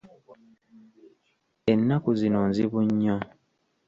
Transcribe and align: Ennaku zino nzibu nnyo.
Ennaku 1.71 2.09
zino 2.19 2.39
nzibu 2.49 2.79
nnyo. 2.87 3.17